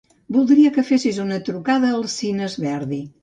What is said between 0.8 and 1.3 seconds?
fessis